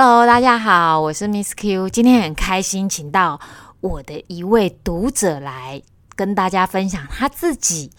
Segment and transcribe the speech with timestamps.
[0.00, 3.40] Hello，大家好，我是 Miss Q，今天很开心，请到
[3.80, 5.82] 我的一位读者来
[6.14, 7.90] 跟大家分享他自己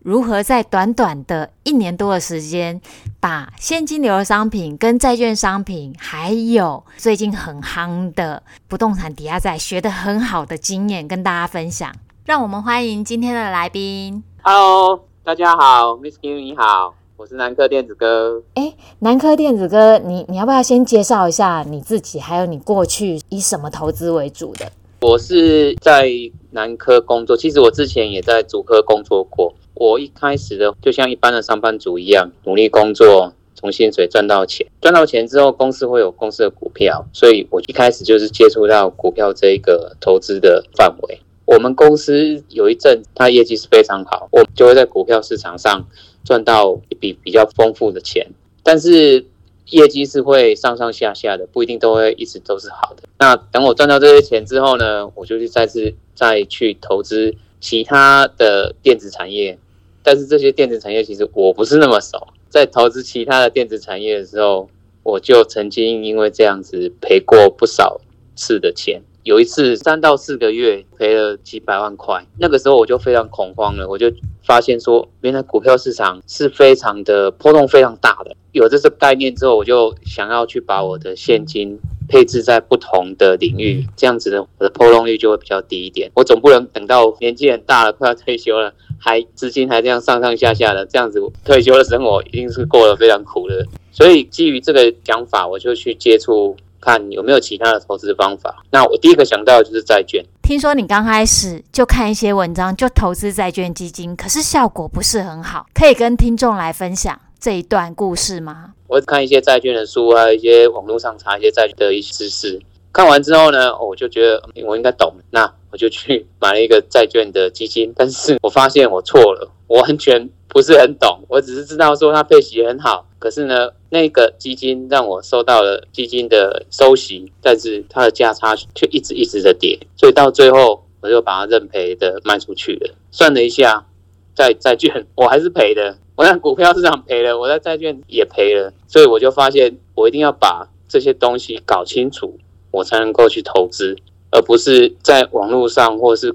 [0.00, 2.78] 如何在短短的一年多的时间，
[3.20, 11.90] 把现金流的商品跟债券商品，还有最近很夯的不动产抵押债，学得很好的经验跟大家分享。
[12.26, 14.22] 让我们欢迎今天的来宾。
[14.42, 16.92] Hello，大家好，Miss Q 你好。
[17.18, 18.42] 我是南科电子哥。
[18.54, 24.70] 哎，南科电子哥，你你要不要先介绍一下你自己，还有你过去以什么投资为主的？
[25.00, 26.10] 我是在
[26.50, 29.54] 南科工作，其实我之前也在主科工作过。
[29.72, 34.66] 我一开始的就像一般的上班族一样，努力工作，从薪水赚到钱。
[34.82, 41.20] 赚到钱之后，公司会有公司的股票，所以我一开始就是接触到股票这一个投资的范围。
[41.46, 45.86] 我们公司有一阵，它业绩是非常好，我们就会在股票市场上。
[46.26, 48.26] 赚到一笔比较丰富的钱，
[48.62, 49.24] 但是
[49.70, 53.04] 业绩是会上上下下的，不一定都会一直都是好的。
[53.18, 59.56] 那等我赚到这些钱之后呢，我就去再次再去投资其他的电子产业，
[60.02, 62.26] 但是这些电子产业其实我不是那么熟。
[62.48, 64.68] 在投资其他的电子产业的时候，
[65.02, 68.00] 我就曾经因为这样子赔过不少
[68.34, 69.02] 次的钱。
[69.26, 74.08] 有一次三到四个月赔了几百万块，那个时候我就非常恐慌了，我就
[74.44, 78.36] 发现说，原来股票市场是非常的波动非常大的。
[78.52, 81.76] 有这个概念之后，我就想要去把我的现金
[82.08, 86.08] 配置在不同的领域，这样子的我的波动率就会比较低一点。
[86.14, 93.66] 我总不能等到年纪很大了，快要退休了，还资金还这样上上下下的，这样子退休的生活一定是过得非常苦的。
[93.90, 96.56] 所以基于这个想法，我就去接触。
[96.86, 98.62] 看有没有其他的投资方法。
[98.70, 100.24] 那我第一个想到的就是债券。
[100.40, 105.66] 听说你刚开始就看一些文章，就投资债券基金，可是效果不是很好。
[105.74, 108.74] 可以跟听众来分享这一段故事吗？
[108.86, 112.62] 我看一些债券的书，还有一些网络上查一些债券的一些知识。
[112.92, 117.92] 看完之后呢，我就觉得我应该懂，那我就去买了一个债券的基金。
[117.96, 123.06] 但是我发现我错了，我完全不是很懂，我只是知道说它配息很好。
[123.18, 132.94] 可是呢，那个基金让我收到了基金的收息，但是它的价差却一直一直的跌，所以到最后我就把它认赔的卖出去了。
[133.10, 133.86] 算了一下，
[134.34, 142.38] 在债券我还是赔的，我在股票市场赔了，我在债券也赔了，所以我就发现我一定要把这些东西搞清楚，
[142.70, 143.96] 我才能够去投资，
[144.30, 146.34] 而不是在网络上或是。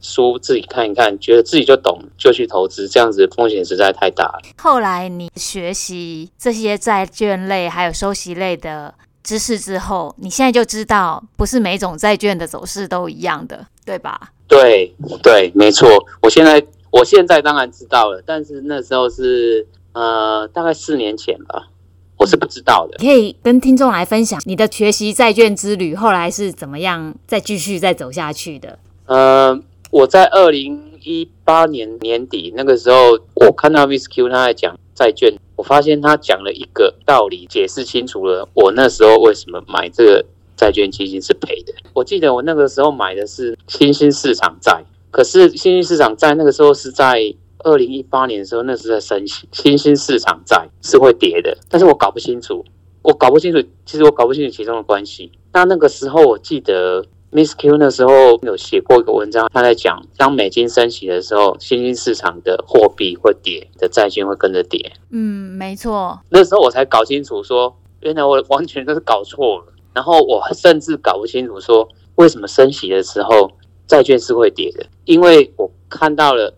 [0.00, 4.40] 书自己看一看，觉得自己就懂，就去投资，这样子风险实在太大了。
[4.56, 8.94] 后来你学习这些债券类还有收息类的
[9.24, 14.30] 知识之后，你现在就知道，不是每种债券的走势都一样的，对吧？
[14.46, 15.88] 对对，没错。
[16.22, 21.68] 我现在我现在当然知道了，但是那时候是呃大概四年前吧，
[22.16, 22.96] 我是不知道的。
[22.98, 28.78] 可以跟听众来分享你的学习债券之旅，后来是怎么样再继续再走下去的？
[29.06, 29.60] 呃。
[29.90, 40.24] 我在二零一八年年底那个时候，我看到 Miss Q 他在讲债券，我发现他讲了一个道理，解释清楚了我那时候为什么买这个
[40.56, 41.72] 债券基金是赔的。
[41.94, 52.62] 我记得我那个时候买的是新兴市场债，可是新兴市场债那个时候是在二零一八年的时候，那是在升息，新兴市场债是会跌的，但是我搞不清楚，
[53.00, 55.32] 我搞不清楚，其实我搞不清楚其中的关系。
[55.54, 57.06] 那那个时候我记得。
[57.30, 64.92] Miss Q 那时候有写过一个文章，他在讲，当美金升息的时候，新兴市场的货币会跌，的债券会跟着跌。
[65.10, 66.18] 嗯，没错。
[66.30, 69.72] 那时候我才搞清楚说，说原来我完全都是搞错了。
[69.92, 73.50] 然后我甚至搞不清楚说，为什么升息的时候
[73.86, 74.86] 债券是会跌的？
[75.04, 76.54] 因为我看到了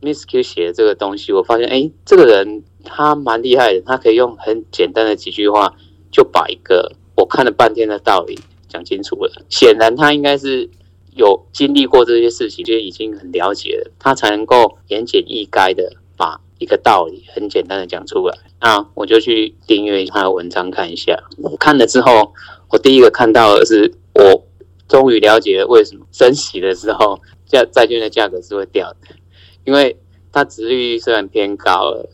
[0.00, 5.74] Miss Q 写的这个东西，我发现，哎，这个人他蛮厉害的，他可以用很简单的几句话，
[6.10, 8.36] 就把一个我看了半天的道理。
[8.76, 10.68] 讲清楚了，显然他应该是
[11.14, 18.36] 有经历过这些事情，就已经很了解了，他才能够言简意赅的把一个道理很简单的讲出来。
[18.60, 21.18] 那我就去订阅他的文章看一下。
[21.38, 22.34] 我看了之后，
[22.68, 24.44] 我第一个看到的是，我
[24.86, 29.16] 终于了解了为什么升息的时候价债券的价格是会掉的，
[29.64, 29.96] 因为
[30.32, 32.10] 它殖利率虽然偏高了，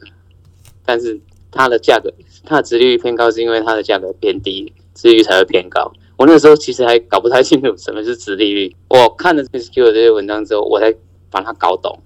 [0.86, 1.20] 但是
[1.50, 2.12] 它的价格，
[2.44, 5.92] 它的殖利率偏高是因为它的价格偏低，殖利率才会偏高。
[6.22, 8.76] 我那时候其实还搞不太清楚什么是殖利率。
[8.88, 10.94] 我看了 Miss Q 的这些文章之后，我才
[11.32, 11.98] 把它搞懂。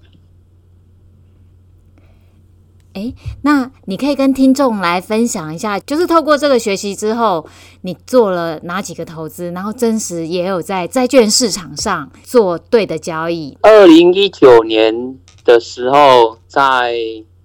[2.93, 7.47] 哎，那你可以跟听众来分享一下，就是透过这个学习之后，
[7.81, 13.55] 你做了哪几个投资，然后真实也有在债券市场上做对的交易。
[13.61, 16.95] 二零一九年的时候，在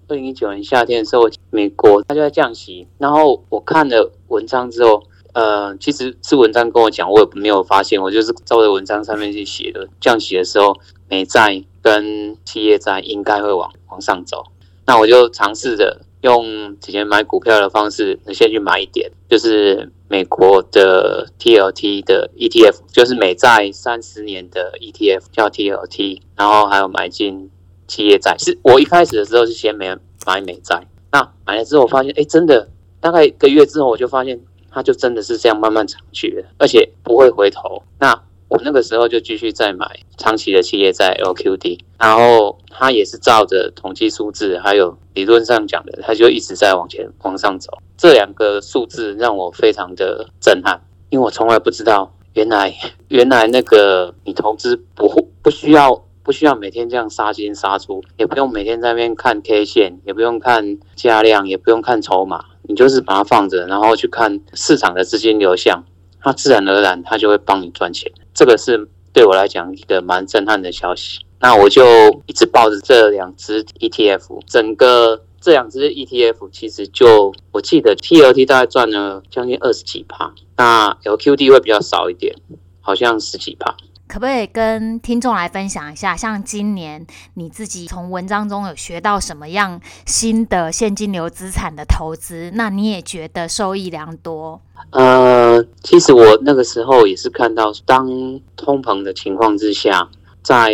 [0.07, 5.03] 二零一九年夏天的时候，美国它就在降息，然后我看了文章之后。
[5.33, 9.89] 呃，其实是文章跟我讲，我也没有发现，我就是照着文章上面去写的。
[9.99, 14.43] 这样写的时候，美债跟企业债应该会往往上走。
[14.85, 27.49] 那我就尝试着用之前买股票的方式，先去买一点，就是美国的 TLT 的 ETF，就是美债三十年的 ETF 叫 TLT，然后还有买进
[27.87, 28.35] 企业债。
[28.37, 29.97] 是我一开始的时候是先买
[30.27, 32.69] 买美债，那买了之后我发现，哎，真的
[32.99, 34.39] 大概一个月之后，我就发现。
[34.73, 37.83] 它就真的是这样慢慢长去的，而且不会回头。
[37.99, 47.71] 那我那个时候就继续再买长期的企业债 LQD，然后它也是照着统计数字，还有理论上讲的，它就一直在往前往上走。
[47.97, 52.75] 这两个数字让我非常的震撼，因为我从来不知道，原来
[53.07, 55.07] 原来那个你投资不
[55.41, 62.45] 不需要不需要每天这样杀进杀出，也不用每天在那边看 K 线，也不用看价量，也不用看筹码。
[62.67, 65.83] 你就是把它放着，然后去看市场的资金流向，
[66.21, 68.11] 它自然而然它就会帮你赚钱。
[68.33, 71.19] 这个是对我来讲一个蛮震撼的消息。
[71.39, 71.83] 那我就
[72.25, 82.33] 一直抱着这两只 ETF，整个这两只 ETF 其实就我记得 TLT 大概赚了将近二十几趴，那 LQD 会比较少一点，
[82.79, 83.75] 好像十几趴。
[84.07, 92.51] 可不可以跟听众来分享一下，像今年你自己从文章中有学到什么样新的现金流资产的投资？
[92.53, 94.61] 那你也觉得受益良多？
[94.91, 98.07] 呃，其实我那个时候也是看到，当
[98.55, 100.09] 通膨的情况之下，
[100.43, 100.73] 在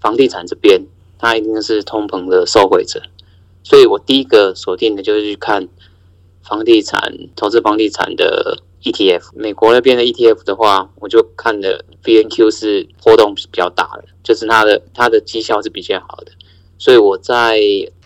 [0.00, 0.80] 房地产这边，
[1.18, 3.00] 它一定是通膨的受惠者，
[3.62, 5.68] 所以我第一个锁定的就是去看
[6.44, 7.00] 房地产，
[7.34, 8.58] 投资房地产的。
[8.84, 16.32] ETF，美国那边的 ETF 的话，我就看了 VNQ 是波动比较大的，就是它的它的绩效是比较好的，
[16.76, 17.58] 所以我在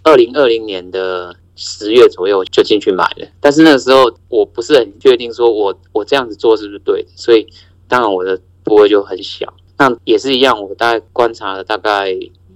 [0.04, 3.26] 二零二零年的十月左右就进去买了。
[3.40, 7.44] 但是那个时候我不是很确定，说我我这样子做是不是对的，所以
[7.88, 9.52] 当然我的部位就很小。
[9.78, 12.12] 那也是一样，我大概观察了大概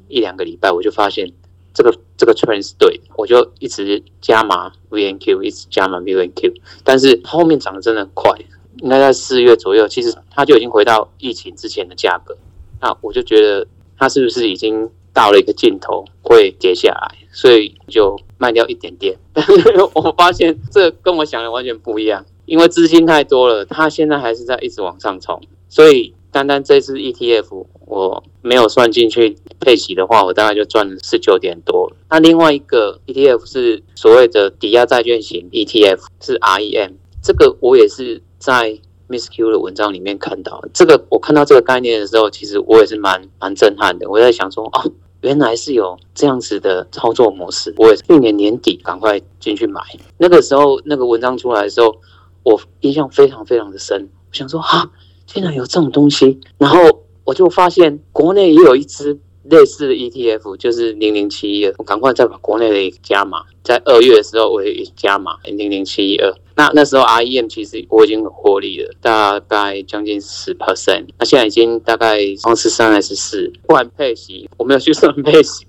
[0.07, 1.33] 一两个礼拜，我就发现。
[1.75, 6.55] 这个这个 trend 是对的，我就一直加码 VNQ，一直加码 VNQ，
[6.85, 8.31] 但是后面涨得真的很快，
[8.79, 12.37] 应该在四月左右，其实它就已经回到疫情之前的价格。
[12.81, 13.67] 那我就觉得
[13.97, 19.17] 它是不是已经到了一个尽头，会跌下来，所以就卖掉一点点。
[19.33, 19.55] 但是
[19.95, 26.15] 我发现这跟我想的完全不一样，因为资金太多了，它现在还是在一直往上冲，所以。
[26.33, 31.93] 单单这支 ETF 我没有算进去配息的话，我大概就赚了十九点多。
[32.09, 36.95] 那另外一个 ETF 是所谓的抵押债券型 ETF，是 REM。
[37.23, 40.65] 这个我也是在 Miss Q 的文章里面看到。
[40.73, 44.09] 这个我看到这个概念的时候，其实我也是蛮蛮震撼的。
[44.09, 44.91] 我在想说，哦，
[45.21, 47.75] 原来是有这样子的操作模式。
[47.77, 49.83] 我也是去年年底赶快进去买。
[50.17, 51.95] 那个时候那个文章出来的时候，
[52.43, 54.09] 我印象非常非常的深。
[54.31, 54.91] 我想说，哈。
[55.27, 56.79] 竟然有这种东西，然后
[57.25, 61.75] 我就发现国内也有一支类似的 ETF，就是零零七一二。
[61.79, 66.33] 我赶快再把国内的加码，在二月的时候我也加码零零七一二。
[66.55, 71.07] 那那时候 REM 其实我已经获利了，大概将近十 percent。
[71.19, 75.65] 那现在已经大概双十三还是四，不然配息我没有去算配息。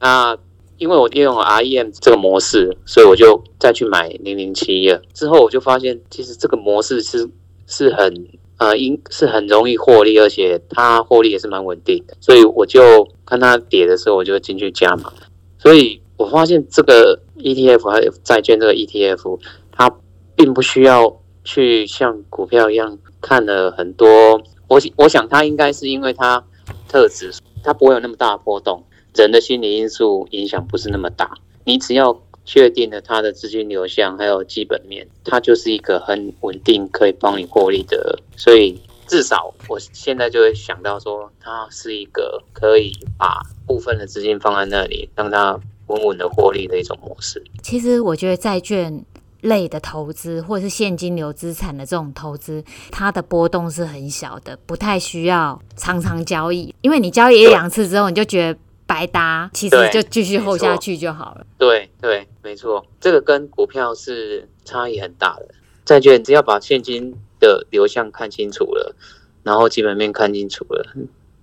[0.00, 0.36] 那
[0.78, 5.00] 因为我利用 REM 这个模式，所以我就再去买零零七一二。
[5.12, 7.28] 之后我就发现，其实这个模式是
[7.66, 8.26] 是很。
[8.56, 15.12] 呃，应是很容易获利，而且它获利也是蛮稳定的，所以我就看它跌的时候，我就进去加码。
[15.58, 19.40] 所以我发现这个 ETF 还有债券这个 ETF，
[19.72, 19.92] 它
[20.36, 24.40] 并不需要去像股票一样看了很多。
[24.68, 26.44] 我我想它应该是因为它
[26.88, 27.32] 特质，
[27.62, 28.84] 它不会有那么大的波动，
[29.14, 31.32] 人的心理因素影响不是那么大。
[31.64, 32.23] 你只要。
[32.44, 38.18] 确定了它的资金流向，还有基本面，它就是一个很稳定，可以帮你获利的。
[38.36, 47.42] 所以至少我现在就会想到说，它是一个可以把部分的资金放在那里，让它稳稳的获利的一种模式。
[47.62, 49.04] 其实我觉得债券
[49.40, 58.58] 类的投资，或者是现金流资产的这种投资，它的波动是很小的，不太需要常常交易，因为你交易一两次之后，你就觉得。
[58.86, 61.46] 白搭，其实就继续 hold 下去就好了。
[61.58, 65.48] 对对，没错，这个跟股票是差异很大的。
[65.84, 68.94] 债券只要把现金的流向看清楚了，
[69.42, 70.86] 然后基本面看清楚了，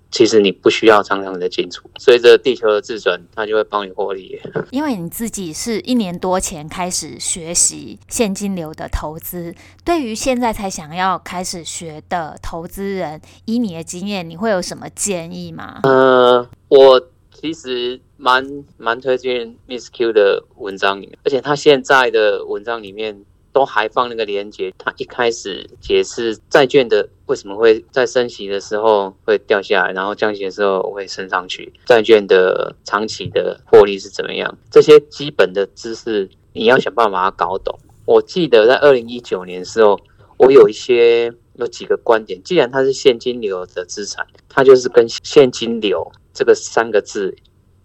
[0.09, 1.87] 其实你不需要常常的进出。
[1.99, 4.41] 随着地球的自转，它就会帮你获利。
[4.71, 9.53] 因为你自己是一年多前开始学习现金流的投资，
[9.85, 15.81] 对于现在才想要开始学的投资人，以你的经验，你会有什么建议吗？
[15.83, 17.07] 呃，我。
[17.41, 37.75] 其实蛮蛮推荐 Miss Q 的文章里面，而且他现在的文章里面都还放那个连接，他一开始解释债券的为什么会在升息的时候会掉下来，然后降息的时候会升上去，债券的长期的获利是怎么样，这些基本的知识你要想办法把它搞懂。
[38.05, 39.99] 我记得在二零一九年的时候，
[40.37, 47.35] 我有一些有几个观点，既然它是现金流的资产，它就是跟现金流这个三个字。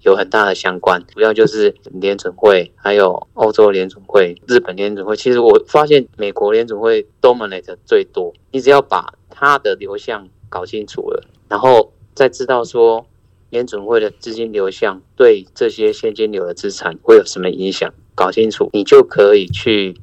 [0.03, 5.17] 有很大的相关，主要就是联准会，还有欧洲联准会、日本联准会。
[5.17, 8.33] 其实我发现美国联准会 dominate 最多。
[8.53, 13.05] 你只要把它的流向搞清楚了，然后再知道说
[13.51, 19.99] 联准会的资金流向对这些现金流的资产会有什么影响，搞清楚，你就可以去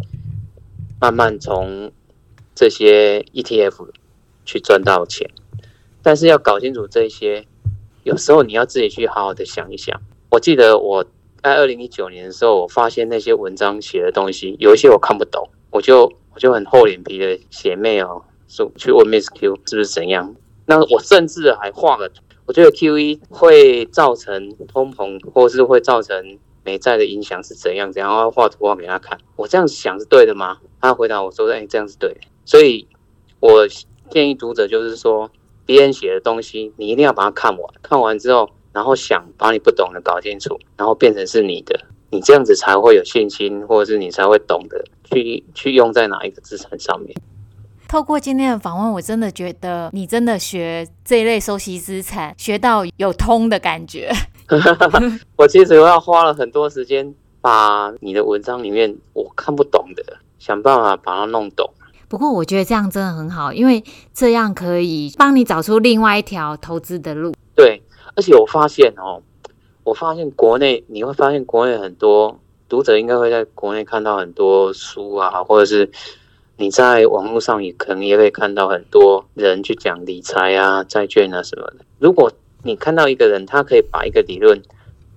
[0.99, 1.93] 慢慢从
[2.55, 3.89] 这些 ETF
[4.45, 5.29] 去赚到钱。
[6.01, 7.45] 但是要搞清楚这些。
[8.03, 10.01] 有时候你要自己去好好的想一想。
[10.29, 11.05] 我记得我
[11.41, 20.35] 在二零一九年的时候，我发现那些文章写的东西有一些我看不懂，我就我就很厚脸皮的写 mail 说去问 Miss Q 是不是怎样。
[20.65, 22.11] 那我甚至还画了，
[22.45, 29.17] 我觉得 QE 会造成通膨，或是会造成美债的影响是怎样怎样，然后画图画给他看。
[29.37, 30.57] 我这样想是对的吗？
[30.81, 32.87] 他回答我说：“哎，这样是对的。”所以，
[33.39, 33.67] 我
[34.09, 35.29] 建议读者就是说。
[35.65, 37.73] 别人写的东西，你一定要把它看完。
[37.81, 47.15] 看完之后，然后想把你不懂的搞清楚，然后变成是你的，你这样子才会有信心，或者是你才会懂得去去用在哪一个资产上面。
[47.87, 54.11] 透过今天的访问，我真的觉得你真的学这一类收息资产，学到有通的感觉。
[55.37, 60.03] 我其实我要花了很多时间，把你的文章里面我看不懂的，
[60.39, 61.73] 想办法把它弄懂。
[62.13, 67.33] 不过我觉得这样真的很好，因为这样可以帮你找出另外一条投资的路。
[67.55, 67.81] 对，
[68.15, 69.23] 而且我发现哦，
[69.83, 72.39] 我发现国内你会发现国内很多
[72.69, 75.89] 读者应该会在国内看到很多书啊，或者是
[76.57, 81.77] 你在网络上也可能也会看到很多人去讲理财啊、债券啊什么的。
[81.97, 84.61] 如果你看到一个人，他可以把一个理论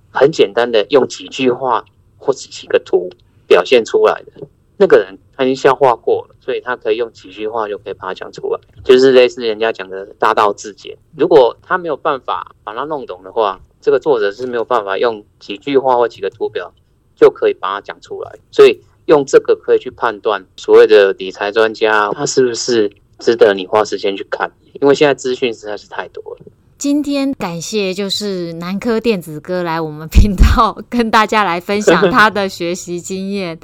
[0.09, 1.85] 很简单的用几句话
[2.17, 3.07] 或者几个图
[3.45, 4.47] 表现出来的。
[4.77, 10.97] 那个人他已经消化过了，所以他可以用几句话就可以把它讲出来，就是类似人家讲的大道至简。
[11.15, 16.71] 如果他没有办法把它弄懂的话，这个作者是没有办法用几句话或几个图表
[17.15, 18.37] 就可以把它讲出来。
[18.51, 26.45] 所以用这个可以去判断所谓的理财专家他是不是值得你花时间去看，因为现在资讯实在是太多了。
[26.77, 33.57] 今天感谢就是南科电子哥来我们频道跟大家来分享他的学习经验。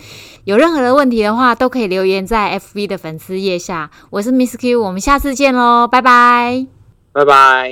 [0.45, 3.91] 有任何的问题的话，都可以留言在 FV 的粉丝页下。
[4.09, 6.65] 我是 Miss Q，我们下次见喽，拜拜，
[7.11, 7.71] 拜拜。